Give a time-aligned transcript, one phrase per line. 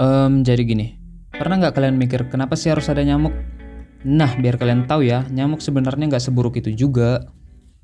[0.00, 0.96] Ehm, jadi gini,
[1.28, 3.36] pernah nggak kalian mikir kenapa sih harus ada nyamuk?
[4.00, 7.28] Nah, biar kalian tahu ya, nyamuk sebenarnya nggak seburuk itu juga.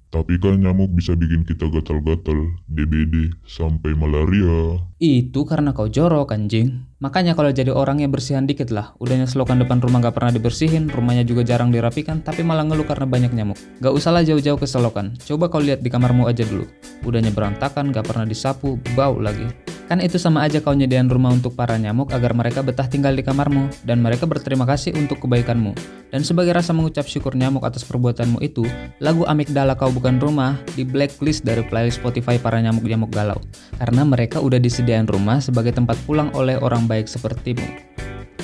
[0.09, 4.81] Tapi kan nyamuk bisa bikin kita gatal-gatal, DBD, sampai malaria.
[4.97, 6.89] Itu karena kau jorok, anjing.
[7.05, 10.89] Makanya kalau jadi orang yang bersihan dikit lah, udahnya selokan depan rumah nggak pernah dibersihin,
[10.89, 13.61] rumahnya juga jarang dirapikan, tapi malah ngeluh karena banyak nyamuk.
[13.85, 16.65] Gak usahlah jauh-jauh ke selokan, coba kau lihat di kamarmu aja dulu.
[17.05, 19.76] Udahnya berantakan, gak pernah disapu, bau lagi.
[19.87, 23.23] Kan itu sama aja kau nyediain rumah untuk para nyamuk agar mereka betah tinggal di
[23.23, 25.79] kamarmu, dan mereka berterima kasih untuk kebaikanmu.
[26.11, 28.67] Dan sebagai rasa mengucap syukur nyamuk atas perbuatanmu itu,
[28.99, 33.39] lagu Amigdala Kau Bukan Rumah di blacklist dari playlist Spotify para nyamuk-nyamuk galau.
[33.79, 37.95] Karena mereka udah disediain rumah sebagai tempat pulang oleh orang baik sepertimu.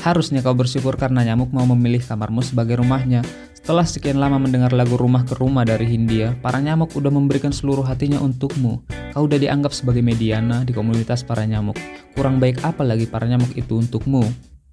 [0.03, 3.23] Harusnya kau bersyukur karena nyamuk mau memilih kamarmu sebagai rumahnya.
[3.62, 7.87] Setelah sekian lama mendengar lagu Rumah ke Rumah dari Hindia, para nyamuk udah memberikan seluruh
[7.87, 8.83] hatinya untukmu.
[9.15, 11.79] Kau udah dianggap sebagai mediana di komunitas para nyamuk.
[12.19, 14.27] Kurang baik apa lagi para nyamuk itu untukmu?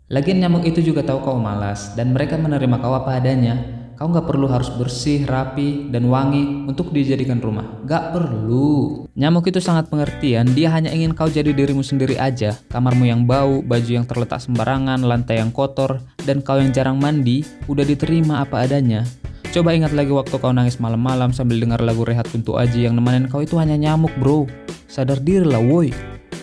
[0.09, 3.78] Lagian nyamuk itu juga tahu kau malas, dan mereka menerima kau apa adanya.
[3.99, 7.67] Kau nggak perlu harus bersih, rapi, dan wangi untuk dijadikan rumah.
[7.83, 9.03] Gak perlu.
[9.11, 12.55] Nyamuk itu sangat pengertian, dia hanya ingin kau jadi dirimu sendiri aja.
[12.71, 17.43] Kamarmu yang bau, baju yang terletak sembarangan, lantai yang kotor, dan kau yang jarang mandi,
[17.67, 19.03] udah diterima apa adanya.
[19.51, 23.27] Coba ingat lagi waktu kau nangis malam-malam sambil dengar lagu Rehat Kuntu Aji yang nemenin
[23.27, 24.47] kau itu hanya nyamuk bro.
[24.87, 25.91] Sadar diri lah woi.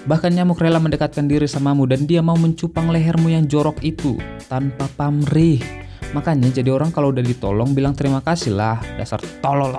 [0.05, 4.93] Bahkan nyamuk rela mendekatkan diri samamu dan dia mau mencupang lehermu yang jorok itu tanpa
[5.01, 5.86] pamrih.
[6.15, 9.73] Makanya jadi orang kalau udah ditolong bilang terima kasih lah, dasar tolol.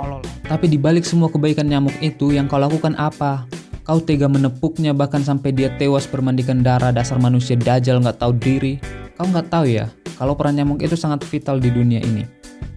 [0.44, 3.48] Tapi dibalik semua kebaikan nyamuk itu yang kau lakukan apa?
[3.88, 8.84] Kau tega menepuknya bahkan sampai dia tewas bermandikan darah dasar manusia dajal nggak tahu diri.
[9.16, 9.88] Kau nggak tahu ya,
[10.20, 12.28] kalau peran nyamuk itu sangat vital di dunia ini.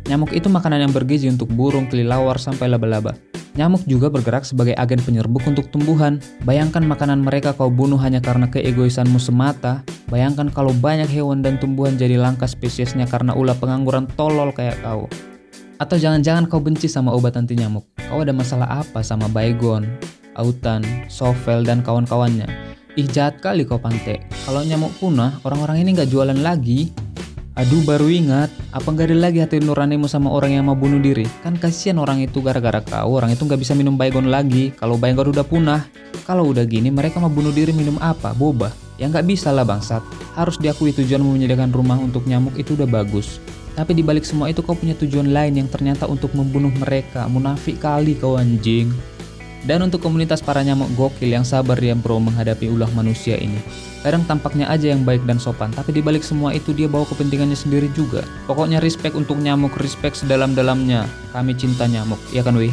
[0.06, 3.14] Nyamuk itu makanan yang bergizi untuk burung, kelilawar, sampai laba-laba.
[3.58, 6.22] Nyamuk juga bergerak sebagai agen penyerbuk untuk tumbuhan.
[6.46, 9.82] Bayangkan makanan mereka kau bunuh hanya karena keegoisanmu semata.
[10.06, 15.10] Bayangkan kalau banyak hewan dan tumbuhan jadi langka spesiesnya karena ulah pengangguran tolol kayak kau.
[15.82, 17.88] Atau jangan-jangan kau benci sama obat anti nyamuk.
[18.06, 19.88] Kau ada masalah apa sama Baygon,
[20.36, 22.46] Autan, Sovel, dan kawan-kawannya?
[22.98, 24.22] Ih jahat kali kau pantek.
[24.46, 26.92] Kalau nyamuk punah, orang-orang ini nggak jualan lagi.
[27.60, 31.28] Aduh baru ingat, apa nggak ada lagi hati nuranimu sama orang yang mau bunuh diri?
[31.44, 34.72] Kan kasihan orang itu gara-gara kau, orang itu nggak bisa minum baygon lagi.
[34.80, 35.84] Kalau baygon udah punah,
[36.24, 38.32] kalau udah gini mereka mau bunuh diri minum apa?
[38.32, 38.72] Boba?
[38.96, 40.00] Ya nggak bisa lah bangsat.
[40.40, 43.44] Harus diakui tujuan menyediakan rumah untuk nyamuk itu udah bagus.
[43.76, 47.28] Tapi dibalik semua itu kau punya tujuan lain yang ternyata untuk membunuh mereka.
[47.28, 48.88] Munafik kali kau anjing.
[49.60, 53.60] Dan untuk komunitas para nyamuk gokil yang sabar dia bro menghadapi ulah manusia ini.
[54.00, 57.92] Kadang tampaknya aja yang baik dan sopan, tapi dibalik semua itu dia bawa kepentingannya sendiri
[57.92, 58.24] juga.
[58.48, 61.04] Pokoknya respect untuk nyamuk, respect sedalam-dalamnya.
[61.36, 62.72] Kami cinta nyamuk, ya kan weh?